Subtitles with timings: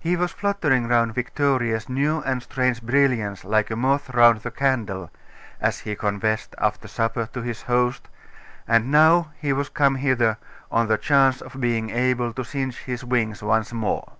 [0.00, 5.12] He was fluttering round Victoria's new and strange brilliance like a moth round the candle,
[5.60, 8.08] as he confessed, after supper, to his host;
[8.66, 10.38] and now he was come hither,
[10.72, 14.14] on the chance of being able to singe his wings once more.